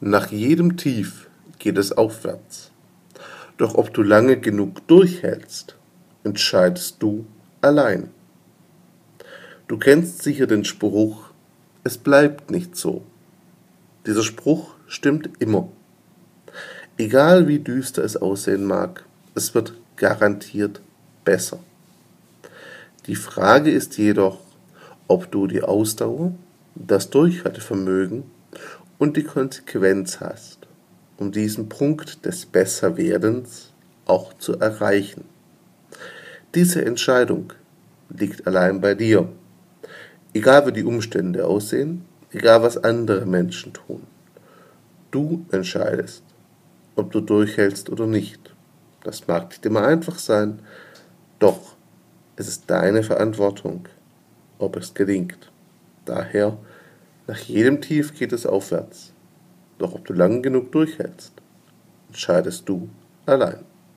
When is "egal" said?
16.98-17.48, 40.32-40.66, 42.30-42.62